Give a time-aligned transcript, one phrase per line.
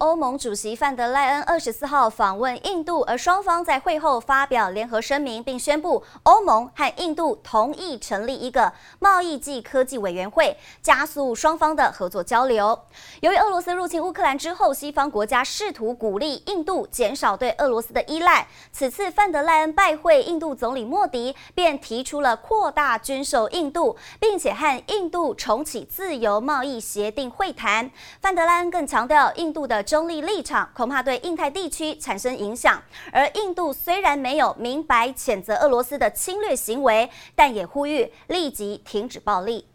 [0.00, 12.80] 欧盟主席范德赖恩二十四号访问印度，而双方在会后发表联合声明，并宣布欧盟和印度同意成立一个贸易暨科技委员会，加速双方的合作交流。
[13.20, 18.48] 由于俄罗斯入侵乌克兰之后，西方国家试图鼓励印度减少对俄罗斯的依赖。
[18.72, 27.90] 此次范德赖恩拜会印度总理莫迪，便提出了扩大军售印度，并且和印度重启自由贸易协定会谈。
[28.22, 39.66] 范德赖恩更强调，印度的中立立场恐怕对印太地区产生影响，而印度虽然没有明白谴责俄罗斯的侵略行为，但也呼吁立即停止暴力。